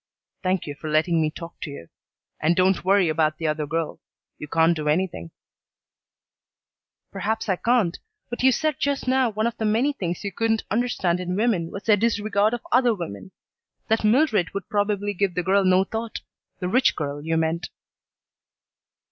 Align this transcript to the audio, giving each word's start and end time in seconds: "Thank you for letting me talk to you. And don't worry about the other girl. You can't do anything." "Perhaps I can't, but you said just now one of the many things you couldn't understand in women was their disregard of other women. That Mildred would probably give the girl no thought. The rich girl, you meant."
"Thank 0.41 0.65
you 0.65 0.73
for 0.73 0.89
letting 0.89 1.21
me 1.21 1.29
talk 1.29 1.59
to 1.61 1.69
you. 1.69 1.87
And 2.39 2.55
don't 2.55 2.83
worry 2.83 3.07
about 3.07 3.37
the 3.37 3.45
other 3.45 3.67
girl. 3.67 3.99
You 4.39 4.47
can't 4.47 4.75
do 4.75 4.87
anything." 4.89 5.29
"Perhaps 7.11 7.47
I 7.47 7.55
can't, 7.55 7.99
but 8.27 8.41
you 8.41 8.51
said 8.51 8.79
just 8.79 9.07
now 9.07 9.29
one 9.29 9.45
of 9.45 9.57
the 9.57 9.65
many 9.65 9.93
things 9.93 10.23
you 10.23 10.31
couldn't 10.31 10.63
understand 10.71 11.19
in 11.19 11.35
women 11.35 11.69
was 11.69 11.83
their 11.83 11.97
disregard 11.97 12.55
of 12.55 12.65
other 12.71 12.95
women. 12.95 13.29
That 13.89 14.03
Mildred 14.03 14.55
would 14.55 14.69
probably 14.69 15.13
give 15.13 15.35
the 15.35 15.43
girl 15.43 15.63
no 15.63 15.83
thought. 15.83 16.21
The 16.57 16.67
rich 16.67 16.95
girl, 16.95 17.21
you 17.23 17.37
meant." 17.37 17.69